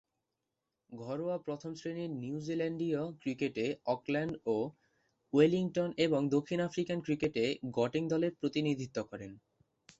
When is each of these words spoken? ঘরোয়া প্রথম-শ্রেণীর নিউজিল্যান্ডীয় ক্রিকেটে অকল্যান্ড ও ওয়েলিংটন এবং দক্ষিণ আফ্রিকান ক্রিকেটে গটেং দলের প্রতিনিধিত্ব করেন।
ঘরোয়া 0.89 1.37
প্রথম-শ্রেণীর 1.37 2.11
নিউজিল্যান্ডীয় 2.21 3.01
ক্রিকেটে 3.21 3.65
অকল্যান্ড 3.85 4.33
ও 4.47 4.57
ওয়েলিংটন 5.33 5.89
এবং 5.97 6.21
দক্ষিণ 6.29 6.59
আফ্রিকান 6.61 6.99
ক্রিকেটে 7.01 7.43
গটেং 7.71 8.03
দলের 8.07 8.31
প্রতিনিধিত্ব 8.39 8.97
করেন। 9.03 9.31